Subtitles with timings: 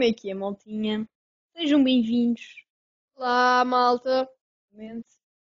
[0.00, 1.06] Como é que é, maltinha?
[1.54, 2.64] Sejam bem-vindos
[3.14, 4.26] Olá, malta.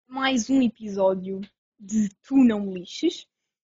[0.07, 1.41] mais um episódio
[1.76, 3.26] de Tu Não Me Lixes.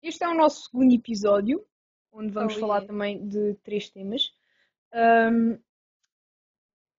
[0.03, 1.65] Este é o nosso segundo episódio,
[2.11, 2.93] onde vamos Oh, falar yeah.
[2.93, 4.31] também de três temas.
[4.93, 5.57] Ahm,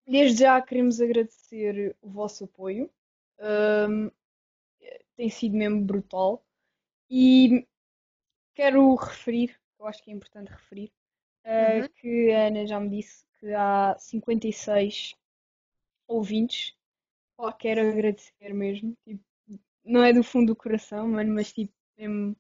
[0.05, 2.91] desde já queremos agradecer o vosso apoio.
[3.39, 4.11] Ahm,
[5.15, 6.45] tem sido mesmo brutal.
[7.09, 7.65] E
[8.57, 10.93] quero referir, eu acho que é importante referir,
[11.45, 11.89] ah, Uhum.
[11.95, 15.15] que a Ana já me disse que há 56
[16.07, 16.75] ouvintes.
[17.37, 18.97] Pá, quero agradecer mesmo.
[19.05, 19.23] Tipo,
[19.85, 22.37] não é do fundo do coração, mano, mas tipo, mesmo,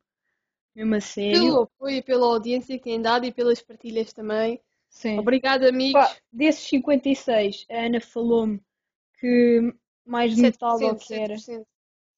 [0.74, 1.40] mesmo a sério.
[1.40, 4.60] Pelo apoio e pela audiência que têm dado e pelas partilhas também.
[4.90, 5.18] Sim.
[5.18, 5.92] Obrigada, amigos.
[5.92, 8.60] Pá, desses 56, a Ana falou-me
[9.18, 11.36] que mais de metade ou que era.
[11.36, 11.66] 7%.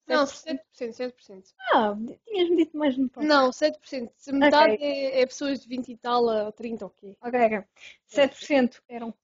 [0.06, 0.61] Não, 7%.
[0.73, 1.55] 7%, 7%.
[1.73, 3.27] Ah, tinhas-me dito mais de metade.
[3.27, 4.11] Não, 7%.
[4.17, 7.17] Se metade é, é pessoas de 20 e tal a 30 ou quê?
[7.23, 7.65] Ok, ok.
[8.09, 9.15] 7% eram,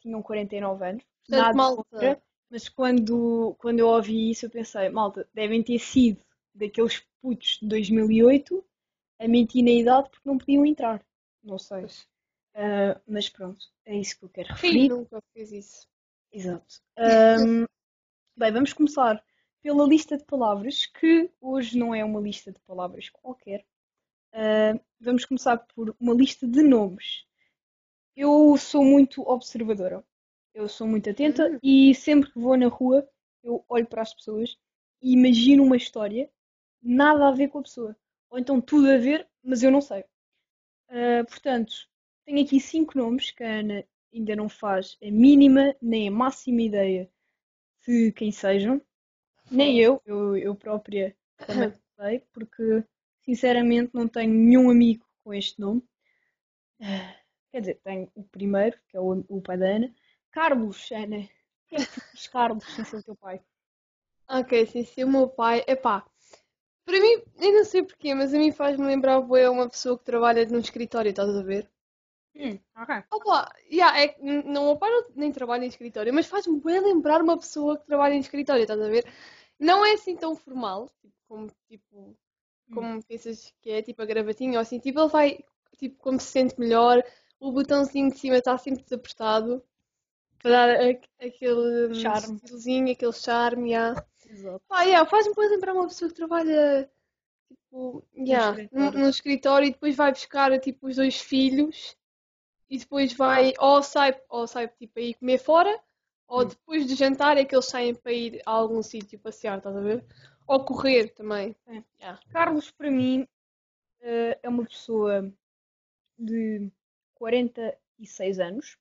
[0.00, 1.04] tinham 49 anos.
[1.26, 1.82] Portanto, Nada malta.
[1.82, 6.20] contra, mas quando, quando eu ouvi isso, eu pensei, malta, devem ter sido
[6.54, 8.64] daqueles putos de 2008
[9.18, 11.04] a mentir na idade porque não podiam entrar.
[11.42, 11.86] Não sei.
[12.54, 14.88] Ah, mas pronto, é isso que eu quero referir.
[14.88, 15.88] nunca fez isso?
[16.30, 16.82] Exato.
[16.96, 17.64] Ahm,
[18.36, 19.22] bem, vamos começar
[19.62, 23.64] pela lista de palavras, que hoje não é uma lista de palavras qualquer.
[24.32, 27.24] Ah, vamos começar por uma lista de nomes.
[28.16, 30.04] Eu sou muito observadora.
[30.54, 31.58] Eu sou muito atenta Hum.
[31.62, 33.08] e sempre que vou na rua,
[33.42, 34.58] eu olho para as pessoas
[35.02, 36.30] e imagino uma história,
[36.82, 37.96] nada a ver com a pessoa.
[38.30, 40.04] Ou então tudo a ver, mas eu não sei.
[40.88, 41.72] Ah, portanto,
[42.24, 43.84] tenho aqui cinco nomes que a Ana
[44.14, 47.10] ainda não faz a mínima nem a máxima ideia
[47.86, 48.80] de quem sejam.
[49.52, 52.84] Nem eu, eu, eu própria também sei, porque
[53.20, 55.82] sinceramente não tenho nenhum amigo com este nome.
[57.52, 59.94] Quer dizer, tenho o primeiro, que é o, o pai da Ana.
[60.30, 61.28] Carlos, Ana.
[61.68, 63.40] Quem é que tu Carlos sem ser o teu pai?
[64.28, 65.62] Ok, sim, sim, o meu pai.
[65.66, 66.04] Epá,
[66.84, 70.04] para mim, eu não sei porquê, mas a mim faz-me lembrar bué uma pessoa que
[70.04, 71.68] trabalha num escritório, estás a ver?
[72.34, 73.04] Hum, ok.
[73.10, 76.80] Opa, yeah, é, não, o meu pai não, nem trabalha em escritório, mas faz-me bem
[76.80, 79.06] lembrar uma pessoa que trabalha em escritório, estás a ver?
[79.62, 82.16] Não é assim tão formal, tipo, como, tipo,
[82.70, 85.38] como pensas que é, tipo a gravatinha ou assim, tipo, ele vai,
[85.78, 87.02] tipo, como se sente melhor,
[87.40, 89.62] o botãozinho de cima está sempre desapertado,
[90.42, 92.40] para dar a- aquele hum, Charme.
[92.40, 94.04] estilozinho, aquele charme, yeah.
[94.28, 94.62] Exato.
[94.68, 96.90] Pá, yeah, faz-me bem lembrar uma pessoa que trabalha,
[97.48, 99.00] tipo, yeah, num, escritório.
[99.00, 101.96] num escritório e depois vai buscar, tipo, os dois filhos
[102.70, 105.80] e depois vai, ou sai, ou sai tipo, a ir comer fora,
[106.26, 106.48] ou Hum.
[106.48, 109.80] depois de jantar é que eles saem para ir a algum sítio passear, estás a
[109.80, 110.04] ver?
[110.46, 111.54] Ou correr também.
[111.66, 111.82] É.
[112.00, 112.20] Yeah.
[112.30, 113.26] Carlos, para mim,
[114.00, 115.32] eh, é uma pessoa
[116.18, 116.70] de
[117.14, 118.76] 46 anos,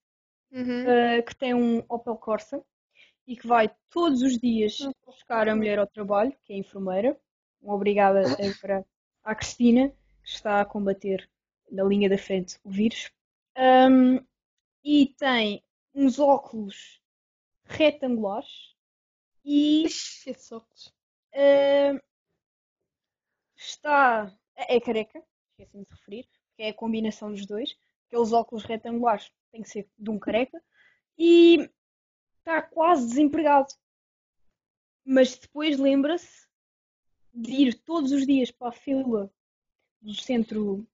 [0.52, 0.88] Uhum.
[0.88, 2.64] eh, que tem um Opel Corsa
[3.28, 4.92] e que vai todos os dias Hum.
[5.06, 7.18] buscar a mulher ao trabalho, que é enfermeira.
[7.62, 8.22] Uma obrigada
[8.66, 8.86] agora
[9.24, 9.90] à Cristina,
[10.24, 11.30] que está a combater
[11.70, 13.12] na linha da frente o vírus.
[13.56, 14.20] Ahm,
[14.84, 15.64] e tem
[15.94, 17.01] uns óculos
[17.72, 18.76] retangulares
[19.44, 20.94] e Ixi, esses óculos.
[21.34, 22.00] ahm,
[23.56, 24.36] está.
[24.56, 27.76] É é careca, esqueci-me de referir, que é a combinação dos dois.
[28.08, 30.62] Aqueles óculos retangulares têm que ser de um careca.
[31.18, 31.70] E
[32.40, 33.74] está quase desempregado.
[35.06, 36.48] Mas depois lembra-se
[37.34, 39.32] de ir todos os dias para a fila
[40.02, 40.86] do centro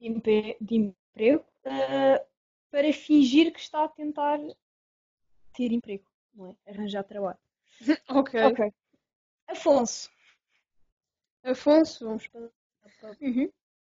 [0.00, 2.24] de, emprego ah,
[2.70, 4.38] para fingir que está a tentar
[5.56, 6.70] ter emprego, não é?
[6.70, 7.38] Arranjar trabalho.
[8.08, 8.42] Ok.
[8.42, 8.72] Ok.
[9.48, 10.10] Afonso.
[11.42, 12.50] Afonso, vamos para.
[13.20, 13.50] Uhum.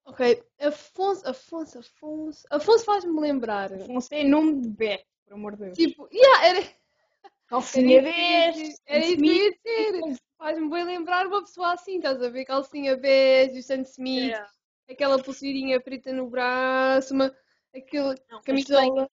[0.04, 0.42] Ok.
[0.60, 2.46] Afonso, Afonso, Afonso.
[2.50, 3.72] Afonso faz-me lembrar.
[3.72, 5.78] Afonso é nome de Beto, por amor de Deus.
[5.78, 6.60] Tipo, yeah, era.
[7.46, 8.82] Calcinha Era isso bege, que eu ia dizer.
[8.86, 9.16] Era isso
[9.62, 10.22] que ia dizer.
[10.36, 12.44] Faz-me bem lembrar uma pessoa assim, estás a ver?
[12.44, 14.50] Calcinha bege, o Sam Smith, Yeah.
[14.88, 17.34] aquela pulseirinha preta no braço, uma,
[17.74, 19.08] aquele Não, camisola.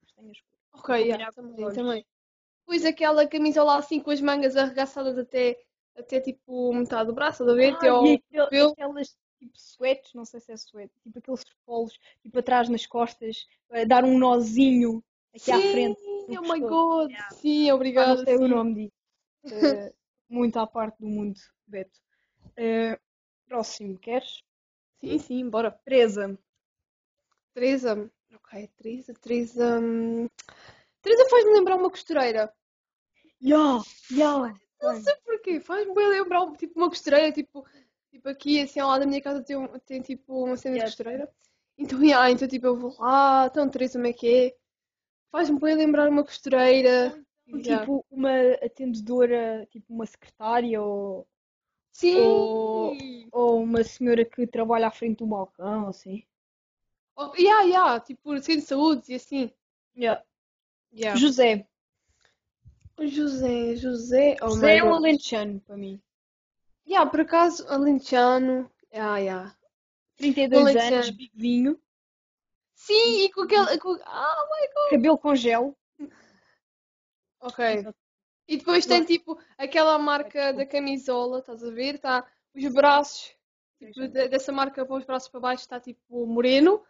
[0.00, 0.49] castanha escura.
[0.72, 2.06] Ok, yeah, também, também.
[2.60, 5.58] Depois aquela camisola assim com as mangas arregaçadas até,
[5.96, 7.74] até tipo metade do braço, a ver?
[7.74, 8.72] Até Ah, ao e pelo.
[8.72, 13.46] aquelas tipo sweats, não sei se é sweat, tipo aqueles polos, tipo atrás nas costas,
[13.70, 15.02] a dar um nozinho
[15.34, 15.98] aqui à frente.
[16.00, 17.34] Sim, oh my god, Yeah.
[17.34, 18.16] sim, Ah, obrigada.
[18.16, 18.48] não sei o sim.
[18.48, 18.92] nome disso.
[19.50, 19.92] Eh,
[20.28, 21.98] muito à parte do mundo, Beto.
[22.56, 22.98] Eh,
[23.48, 24.42] próximo, queres?
[25.00, 25.70] Sim, sim, bora.
[25.84, 26.38] Teresa.
[27.54, 29.78] Teresa, ok, Teresa, Teresa.
[29.80, 30.28] hum,
[31.02, 32.52] Teresa faz-me lembrar uma costureira.
[33.40, 33.80] Ya,
[34.10, 34.54] ya.
[34.82, 37.66] Não sei porquê, faz-me bem lembrar tipo uma costureira, tipo,
[38.10, 39.56] tipo aqui assim ao lado da minha casa tem,
[39.86, 40.90] tem tipo uma cena de Yeah.
[40.90, 41.30] costureira.
[41.78, 44.56] Então, yeah, então tipo eu vou lá, então Teresa como é que é?
[45.30, 47.18] Faz-me bem lembrar uma costureira.
[47.48, 47.84] Yeah.
[47.84, 48.30] Tipo uma
[48.62, 51.26] atendedora, tipo uma secretária ou,
[51.92, 52.16] Sim!
[52.16, 52.96] ou-
[53.32, 56.24] ou uma senhora que trabalha à frente do balcão, assim.
[57.22, 59.50] Oh, yeah, yeah, tipo, centro de saúde e assim.
[59.96, 60.22] Yeah.
[60.92, 61.18] Yeah.
[61.20, 61.66] José.
[62.98, 66.00] José, José, oh José é um alentejano para mim.
[66.86, 68.70] Yeah, por acaso, alentejano.
[68.92, 69.56] Yeah, yeah.
[70.18, 70.96] 32 Alentejano.
[70.96, 71.80] anos, bigodinho,
[72.74, 73.78] Sim, e com aquele.
[73.78, 73.98] Com...
[74.04, 74.90] Ah, my God.
[74.90, 75.76] cabelo com gel.
[77.40, 77.84] Ok.
[78.48, 81.94] E depois tem tipo aquela marca da camisola, estás a ver?
[81.94, 83.34] Está os braços,
[83.78, 86.82] tipo, de- dessa marca para os braços para baixo está tipo moreno,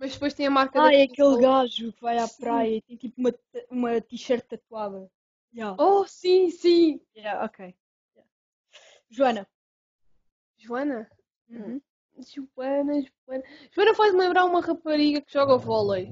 [0.00, 2.40] mas depois tem a marca Ah, é aquele gajo que vai à Sim.
[2.40, 3.34] praia e tem tipo uma,
[3.70, 5.10] uma t-shirt tatuada.
[5.54, 5.76] Yeah.
[5.78, 7.02] Oh, sim, sim.
[7.14, 7.74] Yeah, ok.
[8.16, 8.30] Yeah.
[9.10, 9.46] Joana.
[10.56, 11.10] Joana?
[11.50, 11.82] Uhum.
[12.18, 13.44] Joana, Joana.
[13.72, 16.08] Joana faz-me lembrar uma rapariga que joga vôlei.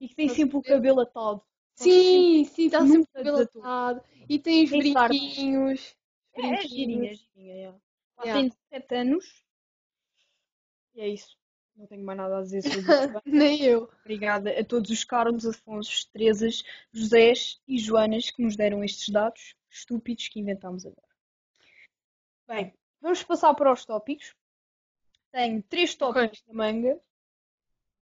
[0.00, 1.40] E que tem a sempre o cabelo atado.
[1.76, 4.02] Sim, sim, está sempre o cabelo atado.
[4.28, 5.96] E tem os Tem brinquinhos.
[6.34, 6.70] É, é brinquinhos.
[6.70, 7.78] girinha, é girinha, yeah.
[8.18, 9.44] Ela tem 17 anos.
[10.96, 11.36] E é isso.
[11.76, 13.22] Não tenho mais nada a dizer sobre isso.
[13.26, 13.90] Nem eu.
[14.00, 16.62] Obrigada a todos os Carlos, Afonsos, Teresas,
[16.92, 21.08] Josés e Joanas que nos deram estes dados estúpidos que inventámos agora.
[22.46, 24.34] Bem, vamos passar para os tópicos.
[25.32, 27.00] Tenho três tópicos na manga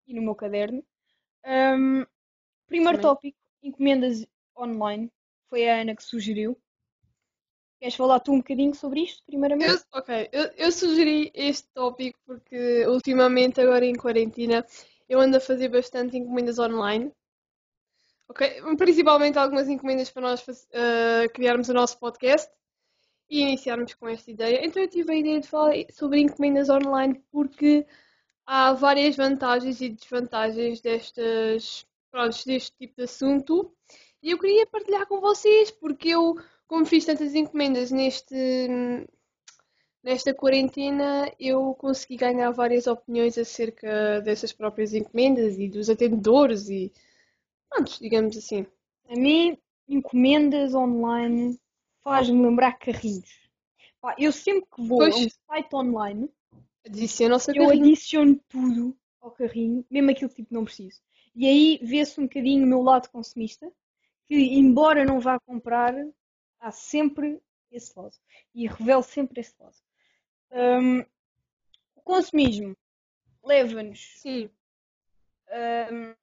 [0.06, 0.84] e no meu caderno.
[1.46, 2.06] Ahm,
[2.68, 3.02] primeiro Também.
[3.02, 4.26] tópico, encomendas
[4.58, 5.10] online.
[5.50, 6.62] Foi a Ana que sugeriu.
[7.82, 9.72] Queres falar tu um bocadinho sobre isto, primeiramente?
[9.72, 14.64] Eu, ok, eu, eu sugeri este tópico porque ultimamente, agora em quarentena,
[15.10, 17.12] eu ando a fazer bastante encomendas online.
[18.30, 18.62] Ok?
[18.78, 22.52] Principalmente algumas encomendas para nós eh, criarmos o nosso podcast
[23.28, 24.64] e iniciarmos com esta ideia.
[24.64, 27.84] Então eu tive a ideia de falar sobre encomendas online porque
[28.46, 33.76] há várias vantagens e desvantagens destas, pronto, deste tipo de assunto
[34.22, 36.36] e eu queria partilhar com vocês porque eu,
[36.72, 38.34] como fiz tantas encomendas neste,
[40.02, 46.90] nesta quarentena, eu consegui ganhar várias opiniões acerca dessas próprias encomendas e dos atendedores e
[47.70, 48.66] pronto, digamos assim.
[49.10, 51.60] A mim, encomendas online
[52.06, 53.30] faz-me lembrar carrinhos.
[54.00, 55.14] Pá, eu sempre que vou Pois.
[55.14, 56.30] a um site online,
[57.54, 57.84] eu carrinho.
[57.84, 61.02] adiciono tudo ao carrinho, mesmo aquilo que tipo não preciso.
[61.36, 63.70] E aí vê-se um bocadinho o meu lado consumista,
[64.26, 65.94] que embora não vá comprar,
[66.62, 68.16] há sempre esse lado.
[68.56, 69.76] E revelo sempre esse lado.
[70.52, 71.02] Hum,
[71.96, 72.78] o consumismo
[73.44, 74.50] leva-nos Sim,
[75.52, 76.16] Ahm,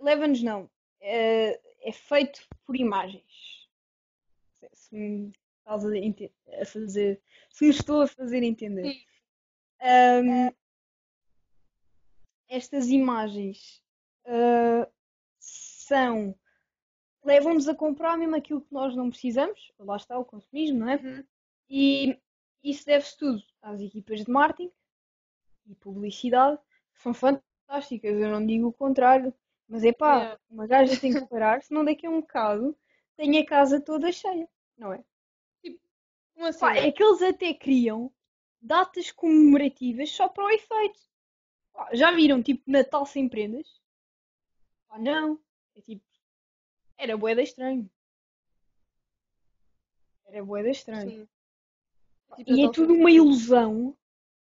[0.00, 0.68] leva-nos não.
[1.00, 3.68] É, é feito por imagens.
[4.58, 7.22] Se, se me estás a, a fazer.
[7.50, 8.92] Se estou a fazer entender.
[8.92, 9.04] Sim.
[9.80, 10.50] Ahm,
[12.48, 13.82] estas imagens
[14.26, 14.88] ah,
[15.38, 16.34] são.
[17.24, 19.72] Levam-nos a comprar mesmo aquilo que nós não precisamos.
[19.78, 20.96] Lá está o consumismo, não é?
[20.96, 21.24] Uhum.
[21.68, 22.18] E
[22.62, 24.72] isso deve-se tudo às equipas de marketing
[25.66, 26.58] e publicidade,
[26.94, 29.34] que são fantásticas, eu não digo o contrário.
[29.66, 30.40] Mas é pá, Yeah.
[30.50, 32.76] uma gaja tem que parar, senão daqui a um bocado
[33.16, 35.02] tem a casa toda cheia, não é?
[36.34, 36.60] Como assim?
[36.60, 38.12] Pá, é que eles até criam
[38.60, 41.00] datas comemorativas só para o efeito.
[41.72, 43.80] Pá, já viram, tipo, Natal sem prendas?
[44.88, 45.38] Pá, não.
[45.74, 46.04] É tipo,
[46.98, 47.90] era boeda estranho.
[50.26, 51.10] Era boeda estranho.
[51.10, 51.28] Sim.
[52.36, 53.96] Tipo, E é tudo uma ilusão.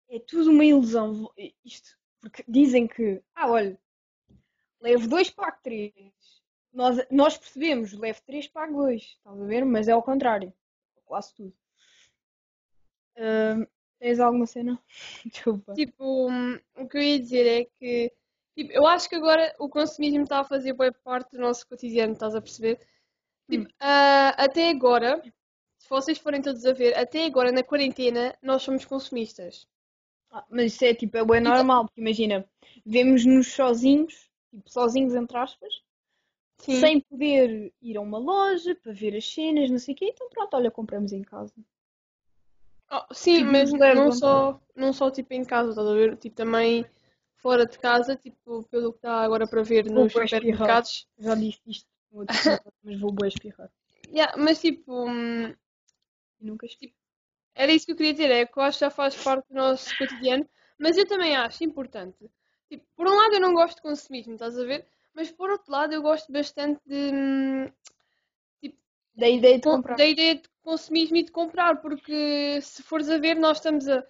[0.10, 1.32] É tudo uma ilusão.
[1.64, 3.80] Isto, porque dizem que, ah, olha,
[4.82, 5.94] leve 2, pague 3.
[6.74, 9.02] Nós, nós percebemos, leve 3, pague 2.
[9.02, 9.66] Estás a ver?
[9.66, 10.54] Mas é ao contrário.
[11.06, 11.54] Quase tudo.
[13.18, 13.66] Ahm,
[14.00, 14.82] tens alguma cena?
[15.26, 15.74] Desculpa.
[15.74, 18.14] Tipo, hum, o que eu ia dizer é que
[18.58, 22.14] tipo, eu acho que agora o consumismo está a fazer boa parte do nosso cotidiano,
[22.14, 22.80] estás a perceber?
[23.48, 25.22] Tipo, ah, até agora,
[25.78, 29.68] se vocês forem todos a ver, até agora na quarentena nós somos consumistas.
[30.32, 32.50] Ah, mas isso é tipo, é bem normal, porque imagina,
[32.84, 35.74] vemos-nos sozinhos, tipo, sozinhos entre aspas,
[36.58, 36.80] Sim.
[36.80, 40.28] sem poder ir a uma loja para ver as cenas, não sei o quê, então
[40.30, 41.54] pronto, olha, compramos em casa.
[42.90, 44.06] Oh, sim, Tipo, mas nos levam.
[44.06, 46.18] não só, não só tipo em casa, estás a ver?
[46.18, 46.86] Tipo também
[47.48, 51.08] fora de casa, tipo, pelo que está agora para ver Vou nos supermercados.
[51.18, 52.36] Já disse isto no outro
[52.84, 53.72] mas vou bem espirrar.
[54.10, 55.56] Yeah, mas tipo, hum,
[56.42, 56.94] nunca espirro.
[57.56, 59.56] Era isso que eu queria dizer, é que eu acho que já faz parte do
[59.56, 60.46] nosso cotidiano,
[60.78, 62.30] mas eu também acho importante.
[62.70, 64.86] Tipo, por um lado eu não gosto de consumismo, estás a ver?
[65.14, 67.72] Mas por outro lado eu gosto bastante de, hum,
[69.16, 69.96] Da ideia de com- comprar.
[69.96, 74.06] da ideia de consumismo e de comprar, porque se fores a ver, nós estamos a,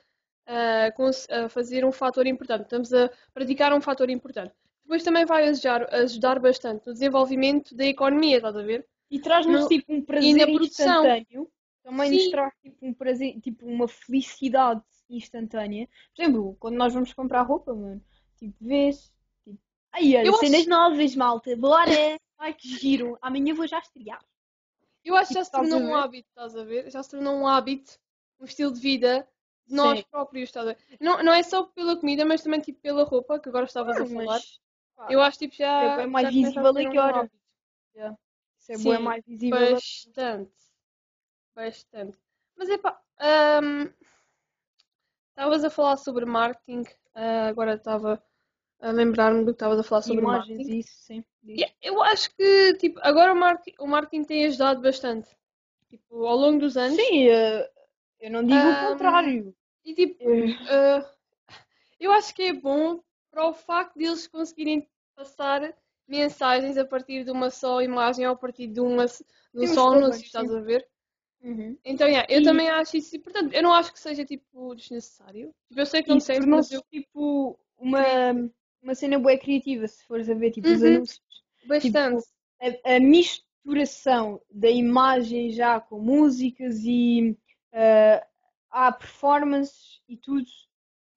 [0.48, 4.54] a fazer um fator importante, estamos a praticar um fator importante.
[4.84, 8.88] depois também vai ajudar, ajudar bastante no desenvolvimento da economia, estás a ver?
[9.12, 11.06] E traz-nos No- tipo um prazer na produção.
[11.06, 11.51] instantâneo.
[11.84, 12.32] Também nos Sim.
[12.32, 15.88] traz tipo um prazer, tipo uma felicidade instantânea.
[16.16, 18.01] Por exemplo, quando nós vamos comprar roupa, mano,
[18.38, 19.12] tipo, vês,
[19.46, 19.60] tipo,
[19.92, 21.86] ai, olha, Eu cenas acho- novas, malta, bora!
[22.39, 24.24] Ai, que giro, amanhã vou já estrear.
[25.04, 26.89] Eu acho que Tipo, já se a tornou um hábito, estás a ver?
[26.92, 27.98] Já se tornou um hábito,
[28.39, 29.27] um estilo de vida
[29.68, 30.04] de nós Sim.
[30.04, 30.78] próprios, estás a ver?
[31.00, 34.06] Não, não é só pela comida, mas também tipo pela roupa, que agora estavas a
[34.06, 34.42] Ah, falar.
[34.42, 34.60] mas,
[34.96, 35.70] pá, Eu acho tipo já.
[36.02, 37.32] É mais já a visível a um que hora.
[38.60, 39.82] isso é sim, bué mais visível.
[40.14, 40.54] Bastante.
[41.56, 42.18] Bastante.
[42.56, 43.02] Mas é pá.
[45.30, 46.84] Estavas a falar sobre marketing,
[47.16, 48.22] ah, agora estava
[48.82, 50.72] a lembrar-me do que estavas a falar sobre imagens, marketing.
[50.80, 51.24] isso, sim.
[51.48, 55.30] Yeah, Eu acho que tipo, agora o marketing, o marketing tem ajudado bastante.
[55.90, 56.98] Tipo, ao longo dos anos.
[56.98, 57.70] Sim, eh,
[58.20, 59.56] eu não digo o Ahm, contrário.
[59.88, 60.20] E tipo,
[60.67, 61.03] ah,
[62.00, 63.01] eu acho que é bom
[63.32, 65.75] para o facto de eles conseguirem passar
[66.08, 69.94] mensagens a partir de uma só imagem ou a partir de, uma, de um só
[69.94, 70.88] anúncio, estás a ver?
[71.41, 71.77] uhum.
[71.86, 73.20] Então, yeah, eu E- também acho isso.
[73.22, 75.53] Portanto, eu não acho que seja tipo desnecessário.
[75.70, 78.03] Tipo, eu sei que não sei, mas eu tipo uma,
[78.82, 80.84] uma cena bué criativa, se fores a ver tipo, os Uhum.
[80.84, 81.22] anúncios.
[81.63, 82.27] bastante.
[82.62, 87.38] A, a misturação da imagem já com músicas e
[87.72, 88.25] eh,
[88.70, 90.46] há performances e tudo.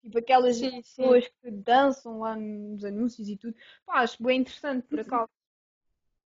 [0.02, 0.80] Tipo aquelas Sim, sim.
[0.82, 3.54] pessoas que dançam lá nos anúncios e tudo.
[3.84, 5.06] Pá, acho bem interessante, por Uhum.
[5.06, 5.30] acaso.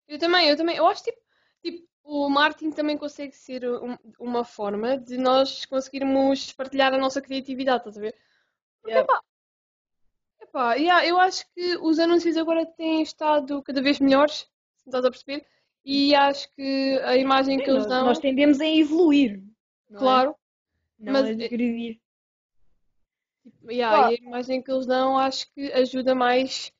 [0.08, 0.76] Eu também, eu também.
[0.76, 1.18] Eu acho tipo,
[1.62, 7.20] tipo o marketing também consegue ser um- uma forma de nós conseguirmos partilhar a nossa
[7.22, 8.16] criatividade, estás a ver?
[8.82, 9.04] Porque, Yeah.
[9.04, 9.22] epá,
[10.42, 15.04] epá, yeah, eu acho que os anúncios agora têm estado cada vez melhores, se estás
[15.04, 15.46] a perceber,
[15.84, 19.40] e acho que a imagem que Sim, eles nós, dão, nós tendemos a evoluir.
[19.92, 20.39] é?
[21.00, 21.98] Não mas a é- degredir.
[23.68, 24.10] Yeah, Pá.
[24.10, 26.70] e a imagem que eles dão acho que ajuda mais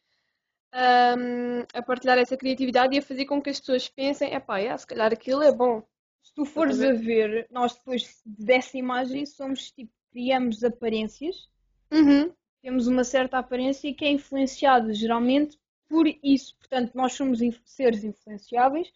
[0.73, 4.77] ahm, a partilhar essa criatividade e a fazer com que as pessoas pensem, epá, yeah,
[4.77, 5.83] se calhar aquilo é bom.
[6.23, 6.91] Se tu fores ver?
[6.91, 11.49] a ver, nós depois dessa imagem somos tipo, criamos aparências,
[11.91, 12.33] Uhum.
[12.63, 15.59] temos uma certa aparência que é influenciada geralmente
[15.89, 16.57] por isso.
[16.59, 18.93] Portanto, nós somos seres influenciáveis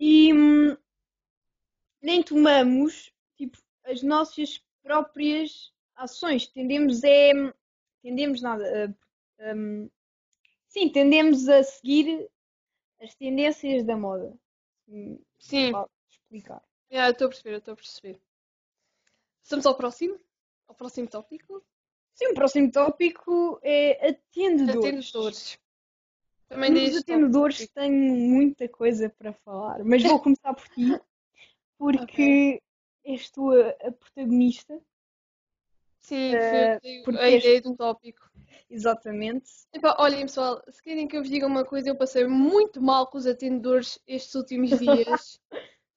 [0.00, 0.76] e hum,
[2.02, 3.13] nem tomamos tipo,
[3.84, 6.46] as nossas próprias ações.
[6.46, 7.32] Tendemos é.
[8.02, 8.94] Tendemos nada.
[9.40, 9.88] a- hum,
[10.68, 12.28] sim, tendemos a seguir
[13.00, 14.34] as tendências da moda.
[14.88, 16.62] Hum, Sim, Posso explicar.
[16.90, 18.20] eu estou a perceber, estou a perceber.
[19.42, 20.18] Estamos ao próximo?
[20.68, 21.62] Ao próximo tópico?
[22.14, 25.08] Sim, o próximo tópico é atendedores.
[25.10, 25.58] Atendedores.
[26.48, 27.74] Também Nos atendedores tópico.
[27.74, 30.74] tenho muita coisa para falar, mas vou começar por ti,
[31.78, 32.62] porque
[33.04, 34.80] és tu a, a protagonista,
[36.04, 38.30] Sim, Eh, foi a ideia do tópico.
[38.68, 39.50] exatamente.
[39.72, 43.06] Epá, olhem pessoal, se querem que eu vos diga uma coisa, eu passei muito mal
[43.06, 45.40] com os atendedores estes últimos dias.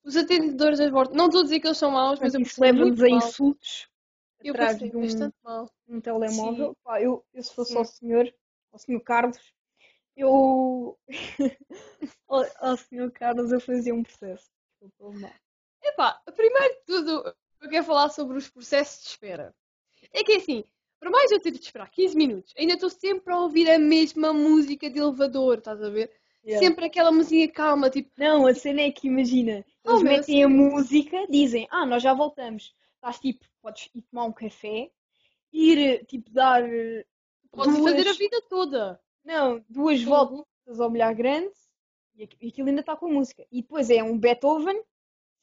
[0.05, 2.51] Os atendedores das portas, não estou a dizer que eles são maus, mas eu Portanto,
[2.53, 3.17] isso leva-nos a mal.
[3.17, 3.89] insultos
[4.41, 5.69] Eu passei de um, bastante mal.
[5.89, 6.77] um telemóvel.
[6.83, 7.77] Pá, eu, eu se fosse Sim.
[7.77, 8.33] ao senhor,
[8.71, 9.53] ao senhor Carlos,
[10.15, 10.97] eu
[12.29, 14.49] ao, ao senhor Carlos eu fazia um processo.
[14.79, 15.33] Desculpa lá.
[15.83, 19.55] Epá, primeiro de tudo, eu quero falar sobre os processos de espera.
[20.13, 20.63] É que assim,
[20.99, 24.33] por mais eu ter de esperar 15 minutos, ainda estou sempre a ouvir a mesma
[24.33, 26.11] música de elevador, estás a ver?
[26.45, 26.65] Yeah.
[26.65, 30.47] Sempre aquela música calma, tipo, Não, a cena é que imagina, Oh, eles metem a
[30.49, 32.73] música, dizem, ah, nós já voltamos.
[32.95, 34.89] Estás tipo, podes ir tomar um café,
[35.51, 37.05] ir tipo dar, eh,
[37.51, 38.99] podes Duas- fazer a vida toda.
[39.23, 40.05] não, duas Sim.
[40.05, 41.51] voltas ao milhar grande
[42.15, 43.45] e aqu- e aquilo ainda está com música.
[43.51, 44.81] E depois é um Beethoven,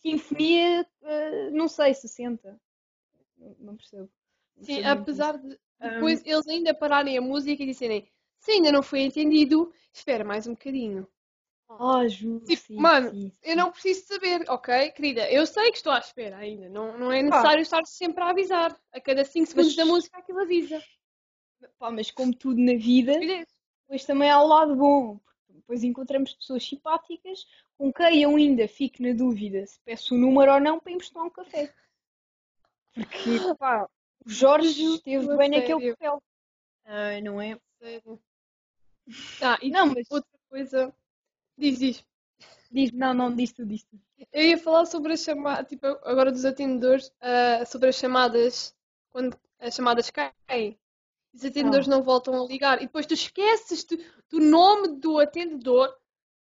[0.04, 2.60] Sinfonia, eh, não sei, 60.
[3.38, 4.10] Não, não percebo.
[4.56, 8.08] Não Sim, apesar de depois eles ainda pararem a música e disserem
[8.38, 11.08] se ainda não foi entendido, espera mais um bocadinho.
[11.68, 13.56] Ah, juro, Tipo, sim, mano, sim, Eu sim.
[13.56, 14.90] não preciso saber, ok?
[14.92, 16.68] Querida, eu sei que estou à espera ainda.
[16.68, 18.78] Não, não é necessário estar sempre a avisar.
[18.92, 20.82] A cada 5 segundos da música aquilo avisa.
[21.78, 23.14] Pá, mas como tudo na vida,
[23.82, 25.18] depois também há o lado bom.
[25.48, 27.46] Depois encontramos pessoas simpáticas
[27.78, 31.26] com quem eu ainda fico na dúvida se peço o número ou não para tomar
[31.26, 31.72] um café.
[32.94, 33.88] Porque, pá,
[34.24, 36.22] o Jorge esteve bem naquele papel.
[36.84, 37.58] Ah, não é?
[37.78, 38.20] Sério.
[39.42, 40.94] Ah, e Não, mas outra coisa.
[41.58, 42.04] Diz, diz.
[42.70, 44.00] diz, não, não, diz tu, diz tu.
[44.32, 48.74] Eu ia falar sobre as chamadas, tipo, agora dos atendedores, ah, sobre as chamadas,
[49.10, 50.78] quando as chamadas caem.
[51.32, 52.78] Os atendedores não voltam a ligar.
[52.78, 53.98] E depois tu esqueces do,
[54.30, 55.92] do nome do atendedor.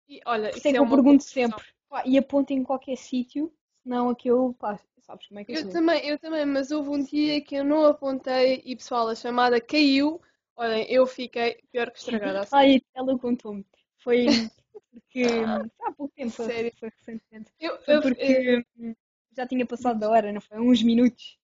[0.08, 1.48] E olha, Por isso é que eu uma pergunto confusão.
[1.50, 1.64] sempre.
[1.88, 5.62] Pá, e aponto em qualquer sítio, senão aquilo, pá, sabes como é que eu Eu
[5.62, 5.72] sou.
[5.72, 9.60] também, eu também, mas houve um dia que eu não apontei e pessoal, a chamada
[9.60, 10.20] caiu
[10.56, 12.40] Olhem, eu fiquei pior que estragada.
[12.40, 12.54] assim.
[12.56, 13.64] Ai, ela contou-me.
[13.98, 14.26] Foi
[14.92, 16.72] porque foi há pouco tempo, foi, Sério?
[16.78, 17.52] foi recentemente.
[17.58, 18.94] Eu, Foi eu- porque hum,
[19.36, 20.58] já tinha passado da hora, não foi?
[20.58, 21.38] Uns minutos.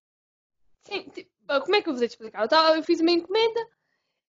[0.84, 2.42] Sim, tipo, ah, como é que eu vos hei de explicar?
[2.42, 3.60] Eu, tava- eu fiz uma encomenda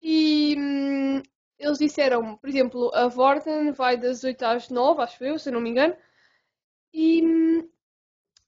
[0.01, 1.21] e hum,
[1.60, 5.62] eles disseram, por exemplo, a Vorten vai das 8 às 9, acho eu, se não
[5.62, 5.95] me engano.
[6.93, 7.22] E,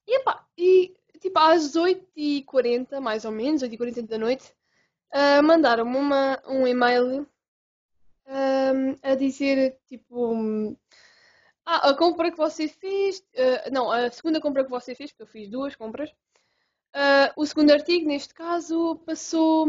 [0.07, 4.53] e, epá, e tipo, às 8h40, mais ou menos, 8h40 da noite,
[5.11, 5.97] ah, mandaram-me
[6.47, 7.27] um e-mail
[8.27, 10.77] hum, a dizer, tipo,
[11.65, 15.23] ah, a compra que você fez, ah, não, a segunda compra que você fez, porque
[15.23, 16.13] eu fiz duas compras,
[17.35, 19.67] o segundo artigo, neste caso, passou,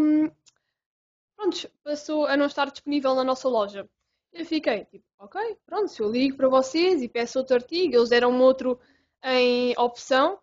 [1.37, 3.89] pronto, passou a não estar disponível na nossa loja.
[4.33, 8.09] Eu fiquei tipo, ok, pronto, se eu ligo para vocês e peço outro artigo, eles
[8.09, 8.79] deram-me outro
[9.23, 10.39] em opção,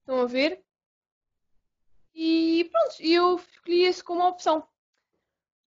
[0.00, 0.62] estão a ver?
[2.14, 4.66] E pronto, eu escolhi esse como opção.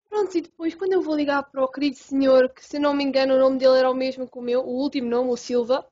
[0.09, 3.03] Pronto, e depois quando eu vou ligar para o querido senhor, que se não me
[3.03, 5.87] engano o nome dele era o mesmo que o meu, o último nome, o Silva,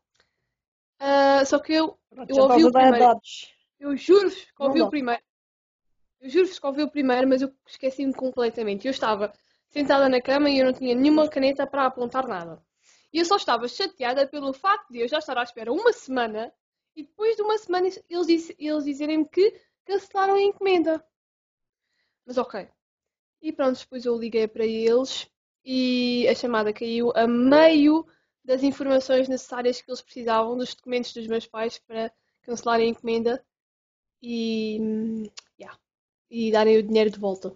[1.00, 2.98] ah, só que eu Pronto, Eu ouvi o primeiro.
[2.98, 3.53] dados.
[3.79, 5.22] eu juro-vos que ouvi o primeiro.
[6.21, 8.86] Eu juro-vos que ouvi o primeiro, mas eu esqueci-me completamente.
[8.88, 9.33] Eu estava
[9.69, 12.62] sentada na cama e eu não tinha nenhuma caneta para apontar nada.
[13.13, 16.53] E eu só estava chateada pelo facto de eu já estar à espera uma semana
[16.95, 21.03] e depois de uma semana eles, disse- eles dizerem-me que cancelaram a encomenda.
[22.25, 22.67] Mas ok.
[23.41, 25.29] E pronto, depois eu liguei para eles
[25.65, 28.05] e a chamada caiu a meio
[28.45, 32.12] das informações necessárias que eles precisavam dos documentos dos meus pais para
[32.43, 33.45] cancelarem a encomenda
[34.21, 35.24] e, hum,
[36.29, 37.55] e darem o dinheiro de volta.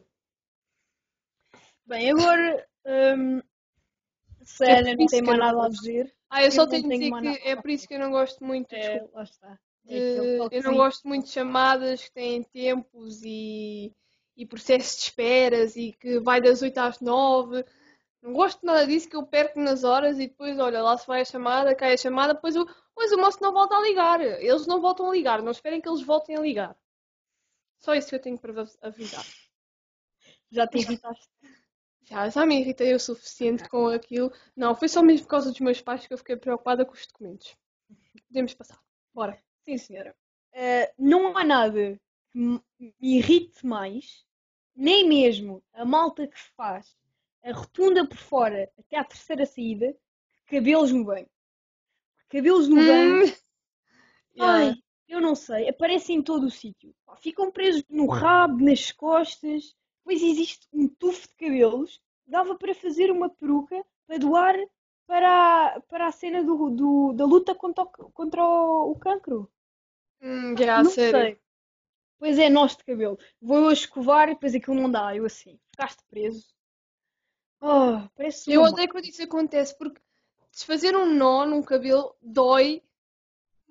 [1.85, 3.41] Bem, agora hum,
[4.43, 6.83] se a É não tem mais nada a dizer, Ah, eu só Eu não tenho
[6.83, 9.23] de dizer que nada é por isso que eu não gosto muito, é, desculpa, lá
[9.23, 9.59] está.
[9.87, 13.93] É de- aquele eu não gosto muito de chamadas que têm tempos e,
[14.37, 17.65] e processos de esperas e que vai das 8 às 9.
[18.21, 21.21] Não gosto nada disso, que eu perco nas horas e depois, olha, lá se vai
[21.21, 24.21] a chamada, cai a chamada, depois o, depois o moço não volta a ligar.
[24.21, 26.77] Eles não voltam a ligar, não esperem que eles voltem a ligar.
[27.81, 29.25] Só isso que eu tenho para vos avisar.
[30.51, 31.29] Já te irritaste.
[32.03, 34.31] Já, já me irritei o suficiente com aquilo.
[34.55, 37.07] Não, foi só mesmo por causa dos meus pais que eu fiquei preocupada com os
[37.07, 37.55] documentos.
[38.27, 38.79] Podemos passar.
[39.13, 39.41] Bora.
[39.65, 40.15] Sim, senhora.
[40.53, 41.99] Eh, não há nada
[42.31, 42.61] que me
[42.99, 44.25] irrite mais,
[44.75, 46.95] nem mesmo a malta que faz
[47.43, 49.95] a rotunda por fora até à terceira saída,
[50.45, 51.29] cabelos no banho.
[52.29, 53.31] Cabelos no banho, Hum.
[54.33, 54.69] Yeah.
[54.69, 56.93] ai, eu não sei, aparecem em todo o sítio.
[57.21, 59.75] Ficam presos no rabo, nas costas.
[59.99, 62.01] Depois existe um tufo de cabelos.
[62.25, 64.55] Dava para fazer uma peruca para doar
[65.07, 69.51] para a, para a cena do, do- da luta contra o, contra o, o cancro.
[70.21, 71.19] Hum, já, não sério.
[71.19, 71.39] sei.
[72.19, 73.19] Pois é, nós de cabelo.
[73.41, 75.15] Vou eu a escovar e depois aquilo não dá.
[75.15, 76.47] Eu assim, ficaste preso.
[77.61, 79.99] Oh, parece Eu uma odeio quando isso acontece porque
[80.51, 82.83] desfazer um nó num cabelo dói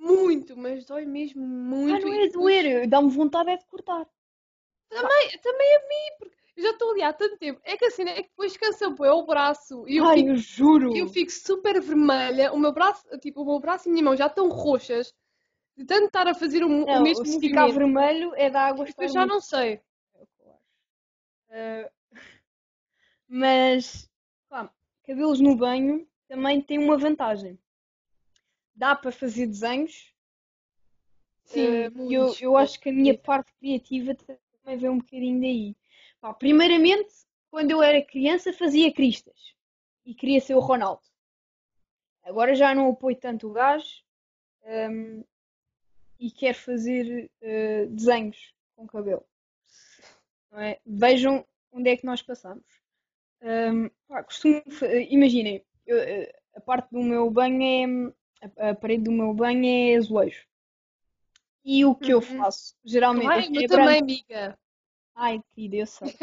[0.00, 1.46] muito, mas dói mesmo
[1.84, 2.00] Ah, muito.
[2.00, 4.06] não e é doer, dá-me vontade é de cortar.
[4.88, 7.60] Também, também a mim, porque eu já estou ali há tanto tempo.
[7.64, 10.36] É que assim, é que depois cansa bué o braço e eu Ai, fico eu
[10.36, 10.92] juro.
[10.92, 14.16] eu fico super vermelha, o meu braço, tipo, o meu braço e a minha mão
[14.16, 15.14] já estão roxas
[15.76, 17.68] de tanto estar a fazer o, mo- o Não, mesmo se ficar movimento.
[17.68, 19.80] vermelho é da água estar Eu já muito não sei.
[21.50, 21.90] Ah,
[23.28, 24.10] mas,
[24.48, 24.70] pá,
[25.04, 27.58] cabelos no banho também tem uma vantagem.
[28.81, 30.11] Dá para fazer desenhos.
[31.45, 35.77] Sim, e eu, eu acho que a minha parte criativa também vem um bocadinho daí.
[36.19, 37.12] Pá, primeiramente,
[37.51, 39.55] quando eu era criança, fazia cristas
[40.03, 41.03] e queria ser o Ronaldo.
[42.23, 44.03] Agora já não apoio tanto o gajo
[44.64, 45.25] ahm,
[46.19, 49.27] e quero fazer ah, desenhos com cabelo.
[50.53, 50.81] é?
[50.87, 52.64] Vejam onde é que nós passamos.
[53.43, 54.62] Ahm, pá, costumo,
[55.11, 57.62] imaginem, eu, eh, a parte do meu banho
[58.09, 60.44] é a, a parede do meu banho é azulejo.
[61.64, 62.37] E o que eu Uhum.
[62.37, 63.88] faço, geralmente, Ai, é eu branco.
[63.88, 64.59] também, amiga.
[65.14, 66.18] Ai, querida, eu sei.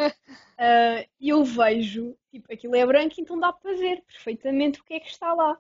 [0.60, 4.96] Ah, E eu vejo, tipo, aquilo é branco, então dá para ver perfeitamente o que
[4.96, 5.60] é que está lá.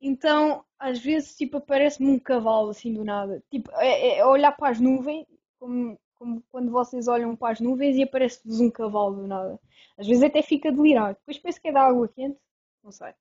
[0.00, 3.42] Então, às vezes, tipo, aparece-me um cavalo assim do nada.
[3.50, 5.26] Tipo, é, é olhar para as nuvens,
[5.58, 9.58] como, como quando vocês olham para as nuvens e aparece-vos um cavalo do nada.
[9.98, 11.14] Às vezes até fica a delirar.
[11.14, 12.38] Depois penso que é da água quente,
[12.82, 13.12] não sei.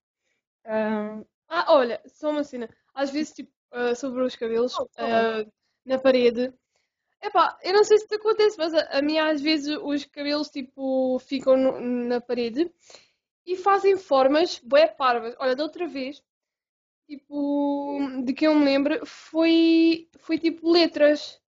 [0.66, 2.70] Ah, Ah, olha, só uma cena.
[2.94, 5.46] Às vezes, tipo, ah, sobre os cabelos, ah,
[5.86, 6.54] na parede.
[7.22, 10.50] Epá, eu não sei se te acontece, mas a, a mim às vezes os cabelos,
[10.50, 12.72] tipo, ficam no- na parede
[13.46, 15.36] e fazem formas bué parvas.
[15.40, 16.24] Olha, da outra vez,
[17.08, 21.40] tipo, de que eu me lembro, foi, foi tipo letras.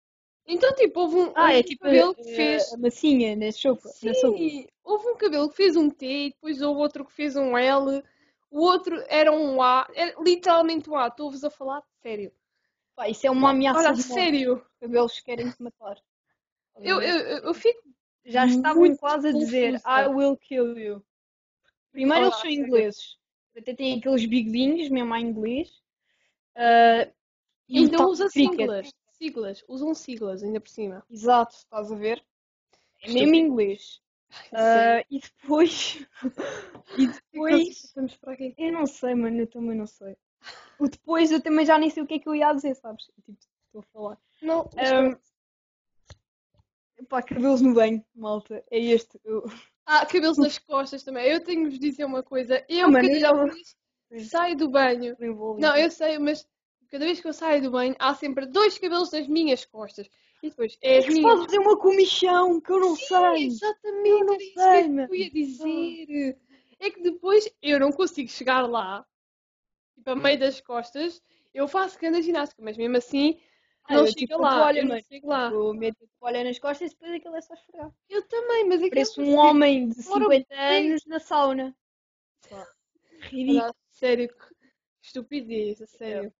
[0.47, 2.73] Então, tipo, houve um, ah, é um tipo cabelo que a, fez...
[2.73, 3.89] a massinha na sopa.
[4.03, 4.37] Na sopa.
[4.37, 7.57] Sim, houve um cabelo que fez um T e depois houve outro que fez um
[7.57, 8.03] L.
[8.49, 11.07] O outro era um A, era literalmente um A.
[11.07, 12.31] Estou-vos a falar sério.
[12.95, 14.65] Pá, isso é uma ameaça Olha, de sério.
[14.79, 16.01] Cabelos querem te matar.
[16.79, 17.81] Eu, eu, eu- fico.
[18.25, 19.75] Já estavam quase a dizer.
[19.85, 21.05] I will kill you.
[21.91, 23.17] Primeiro Olha, eles são ingleses.
[23.57, 25.81] Até têm aqueles bigodinhos, mesmo em inglês.
[26.55, 27.07] Ah,
[27.67, 28.91] e Ainda tá- usa siglas.
[29.11, 29.63] Siglas.
[29.67, 31.03] Usam siglas ainda por cima.
[31.09, 32.23] Exato, estás a ver?
[33.01, 34.01] É mesmo inglês.
[34.51, 36.05] Ah, e depois.
[36.97, 37.21] e depois.
[38.07, 38.53] Vamos para aqui.
[38.57, 40.15] Eu não sei, mano, eu também não sei.
[40.79, 43.03] O depois eu também já nem sei o que é que eu ia dizer, sabes?
[43.25, 44.17] Tipo, estou a falar.
[44.41, 45.19] Não, Ah,
[47.09, 48.63] pá, cabelos no banho, malta.
[48.71, 49.19] É este.
[49.25, 49.43] Eu...
[49.85, 51.25] Ah, cabelos nas costas também.
[51.29, 52.63] Eu tenho de vos dizer uma coisa.
[52.69, 53.75] Eu, Ah, mano, cada eu já- vez
[54.29, 55.17] saio do banho.
[55.57, 56.47] não eu sei, mas
[56.89, 60.09] cada vez que eu saio do banho, há sempre dois cabelos nas minhas costas.
[60.41, 61.33] E depois, é É as que minhas.
[61.33, 63.47] pode fazer uma comichão que eu não sei.
[63.47, 66.37] Exatamente, Eu não sei, eu ia dizer.
[66.79, 69.05] É que depois eu não consigo chegar lá,
[69.95, 71.21] tipo, a meio das costas.
[71.53, 73.39] Eu faço grande ginástica, mas mesmo assim,
[73.85, 74.55] Ah, não eu chega tipo lá.
[74.57, 75.51] toalha, eu não chego lá.
[75.51, 77.91] Eu meto a toalha nas costas e depois aquilo é só esfregar.
[78.09, 80.89] Eu também, mas é que Parece um homem de Ora 50 bem.
[80.89, 81.75] anos na sauna.
[83.31, 83.61] Ridículo.
[83.63, 84.55] Olha, sério, que
[85.01, 86.33] estupidez, a sério.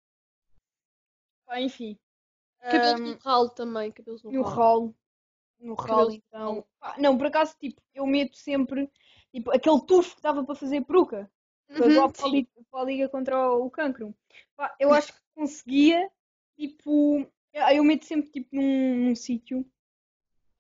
[1.45, 1.97] Pá, enfim.
[2.69, 4.55] Cabelos Ahm, no ralo também, cabelos no, no ralo.
[4.55, 4.95] ralo.
[5.59, 6.65] No ralo, então.
[6.79, 8.89] Pá, não, por acaso, tipo, eu meto sempre
[9.31, 11.29] tipo, aquele tufo que dava para fazer peruca.
[11.67, 12.31] Para Uhum, para, a sim.
[12.31, 14.15] liga, para a liga contra o, cancro.
[14.55, 16.09] Pá, eu acho que conseguia,
[16.55, 17.27] tipo.
[17.53, 19.65] Eu meto sempre tipo num, num sítio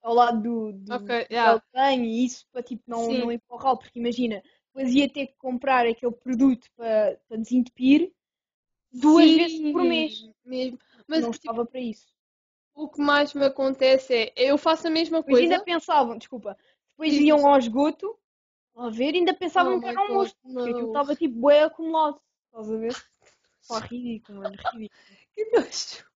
[0.01, 1.61] ao lado do, do, Ok, do yeah.
[1.95, 3.19] e isso para tipo não, Sim.
[3.19, 7.19] não ir para o ralo, porque imagina, depois ia ter que comprar aquele produto para,
[7.27, 8.11] para desentupir
[8.91, 10.29] duas Sim, vezes por mês.
[10.45, 10.79] Mesmo.
[11.07, 12.07] Mas não tipo, estava para isso.
[12.73, 15.53] o que mais me acontece é, eu faço a mesma Depois coisa.
[15.53, 16.57] ainda pensavam, desculpa,
[16.91, 18.17] depois Diz, iam ao esgoto
[18.77, 21.63] a ver ainda pensavam Oh que era um God, monstro, porque aquilo estava tipo bué
[21.63, 22.21] acumulado.
[22.47, 22.95] Estás a ver?
[23.67, 24.89] Pá, ridículo, mano, ridículo.
[25.33, 26.07] Que nojo.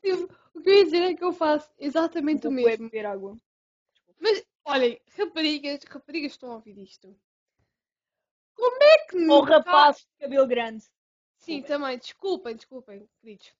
[0.00, 2.84] Tipo, o que eu ia dizer é que eu faço exatamente o Vou bué mesmo.
[2.86, 3.36] beber água.
[4.20, 7.14] Mas, olhem, raparigas, raparigas estão a ouvir isto.
[8.54, 9.58] Como é que Ou nunca...
[9.58, 10.84] rapazes de cabelo grande.
[11.36, 13.52] Sim, também, desculpem, desculpem, queridos.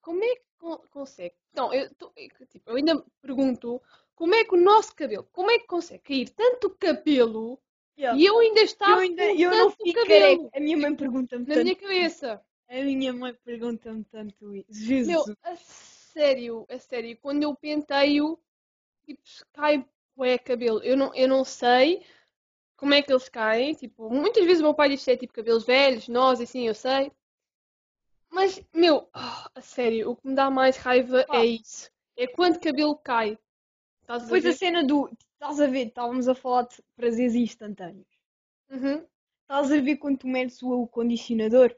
[0.00, 1.34] Como é que con- consegue?
[1.50, 3.82] Então, eu, tô- eu, tipo, eu ainda me pergunto
[4.16, 7.60] como é que o nosso cabelo, como é que consegue cair tanto cabelo
[7.98, 8.20] Yeah.
[8.20, 10.58] e eu ainda estar Eu, ainda, com eu não fico cabelo careca.
[10.58, 11.64] A minha mãe pergunta-me na tanto.
[11.64, 12.42] minha cabeça?
[12.68, 14.66] A minha mãe pergunta-me tanto isso.
[14.70, 15.06] Jesus.
[15.06, 18.38] Meu, a sério, a sério, quando eu penteio,
[19.06, 19.22] tipo,
[19.54, 19.82] cai
[20.14, 20.82] bué cabelo.
[20.82, 22.04] Eu não, eu não sei
[22.76, 23.72] como é que eles caem.
[23.72, 26.74] Tipo, muitas vezes o meu pai diz que é tipo cabelos velhos, nós, assim, eu
[26.74, 27.10] sei.
[28.28, 31.90] Mas, meu, ah, a sério, o que me dá mais raiva é isso.
[32.14, 33.38] É quando cabelo cai.
[34.06, 34.54] Estás a Depois a ver?
[34.54, 35.10] cena do.
[35.32, 35.88] Estás a ver?
[35.88, 38.06] Estávamos a falar de prazeres instantâneos.
[38.70, 39.04] Uhum.
[39.42, 41.74] Estás a ver quando tu metes o condicionador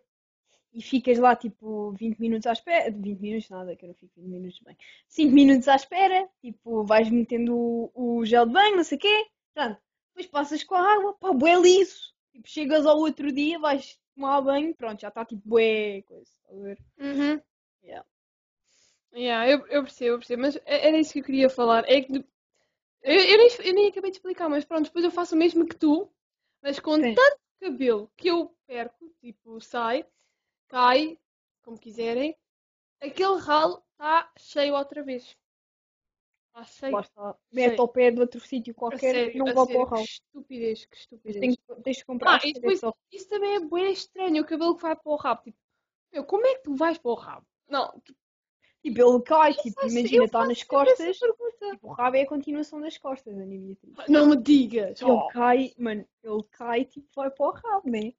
[0.74, 2.90] e ficas lá tipo 20 minutos à espera.
[2.90, 4.76] 20 minutos nada, que eu não fico 20 minutos bem.
[5.08, 9.00] 5 minutos à espera, tipo, vais metendo o, o gel de banho, não sei o
[9.00, 9.26] quê.
[9.54, 9.80] Pronto.
[10.14, 12.12] Depois passas com a água, pá, bué liso.
[12.32, 16.30] Tipo, chegas ao outro dia, vais tomar banho, pronto, já está tipo bué coisa.
[16.30, 16.78] Estás a ver?
[16.98, 17.40] Uhum.
[17.82, 18.06] Yeah.
[19.14, 21.84] Yeah, eu, eu percebo, eu percebo, mas é- era isso que eu queria falar.
[21.88, 22.24] É que eu,
[23.14, 25.76] eu nem, eu nem acabei de explicar, mas pronto, depois eu faço o mesmo que
[25.76, 26.10] tu,
[26.62, 27.14] mas com Sim.
[27.14, 30.04] tanto cabelo que eu perco, tipo, sai,
[30.68, 31.18] cai,
[31.62, 32.36] como quiserem,
[33.00, 35.36] aquele ralo está cheio outra vez.
[36.48, 36.98] Está cheio.
[37.00, 37.36] Está.
[37.52, 40.04] Mete ao pé de outro sítio qualquer, sério, não vai para o ralo.
[40.04, 41.40] que estupidez, que estupidez.
[41.40, 42.34] Tens, tens de comprar.
[42.36, 42.80] Ah, e depois-
[43.12, 45.42] Isso também é bem estranho, o cabelo que vai para o rabo.
[45.42, 45.58] Tipo,
[46.12, 47.46] meu, como é que tu vais para o rabo?
[47.68, 48.02] Não,
[48.82, 51.18] Tipo, ele cai, tipo, faço- imagina, está nas costas.
[51.18, 51.36] Tipo,
[51.82, 53.94] o rabo é a continuação das costas, Ana Beatriz.
[54.08, 55.00] Não me digas.
[55.02, 55.26] Ele Oh.
[55.28, 58.12] cai, mano, ele cai, tipo, vai para o rabo, né?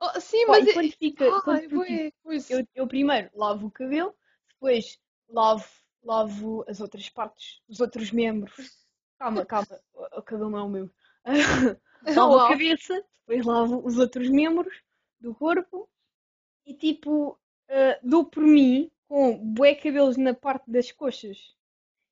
[0.00, 2.50] Oh, sim, mas e é- quando fica, quando Ai, tipo, bué, pois.
[2.50, 4.12] eu, eu primeiro lavo o cabelo,
[4.48, 5.64] depois lavo,
[6.02, 8.84] lavo as outras partes, os outros membros.
[9.18, 10.90] Calma, calma, o, cabelo não é o meu.
[12.34, 14.74] lavo a cabeça, depois lavo os outros membros
[15.20, 15.88] do corpo
[16.66, 21.38] e tipo, eh, dou por mim com bué cabelos na parte das coxas.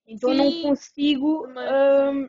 [0.07, 1.67] Então não Sim, consigo, também.
[1.67, 2.27] ahm,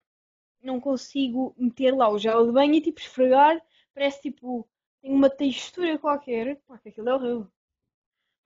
[0.61, 4.69] não consigo meter lá o gel de banho e tipo esfregar, parece tipo,
[5.01, 7.47] tem uma textura qualquer, pá, aquilo é horrível.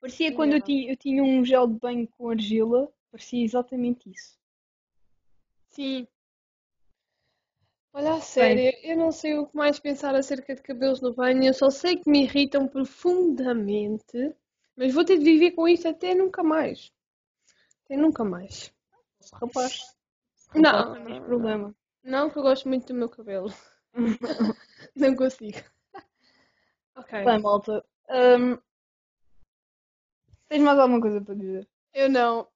[0.02, 0.66] Parecia quando eu Yeah.
[0.66, 4.38] tinha, eu tinha um gel de banho com argila, parecia exatamente isso.
[5.70, 6.06] Sim.
[7.94, 11.42] Olha, a sério, eu não sei o que mais pensar acerca de cabelos no banho.
[11.42, 14.34] Eu só sei que me irritam profundamente.
[14.78, 16.92] Mas vou ter de viver com isto até nunca mais.
[17.84, 18.72] Até nunca mais.
[19.32, 19.80] Rapaz,
[20.54, 20.94] Não.
[20.94, 21.74] não tens problema.
[22.04, 23.52] Não, que eu gosto muito do meu cabelo.
[24.94, 25.58] não consigo.
[26.94, 27.24] Ok.
[27.24, 27.84] Bem, malta.
[28.08, 28.56] hum,
[30.48, 31.68] tens mais alguma coisa para dizer?
[31.92, 32.46] Eu não.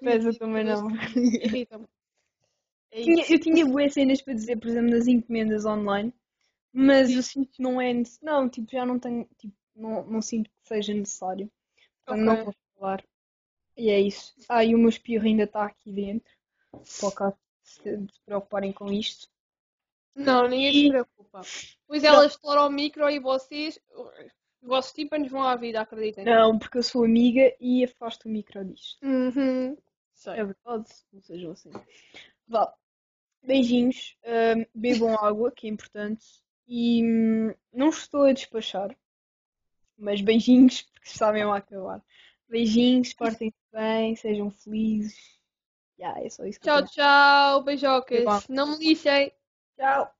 [0.00, 0.88] Pesa dizer também não.
[1.14, 1.86] Irritam-me.
[2.90, 6.12] É Tinha- eu tinha boas cenas para dizer, por exemplo, nas encomendas online,
[6.72, 8.26] mas eu sinto que não é necessário.
[8.42, 9.28] Não, tipo, já não tenho.
[9.36, 11.50] Tipo, não, não sinto que seja necessário.
[12.04, 12.44] Portanto, não Ok.
[12.44, 13.04] vou falar.
[13.76, 14.34] E é isso.
[14.48, 16.32] Ah, e o meu espirro ainda está aqui dentro.
[17.00, 19.28] Por caso se, se preocuparem com isto.
[20.14, 21.40] Não, ninguém se preocupa.
[21.86, 26.24] Pois ela estoura o micro e vocês, os vossos tímpanos vão à vida, acreditem.
[26.24, 28.98] Não, porque eu sou amiga e afasto o micro disto.
[29.04, 29.76] Uhum.
[30.12, 30.34] Sei.
[30.34, 31.70] É verdade, não sejam assim.
[32.46, 32.74] Vá.
[33.42, 36.26] Beijinhos, hum, bebam água, que é importante.
[36.68, 38.94] E hum, não estou a despachar,
[40.00, 42.02] mas beijinhos, porque sabem a acabar.
[42.48, 45.38] Beijinhos, portem-se bem, sejam felizes.
[45.98, 46.88] Yeah, é só isso que eu Tchau, tenho.
[46.88, 48.48] tchau, beijocas.
[48.48, 49.32] Não me lixem.
[49.76, 50.10] Tchau.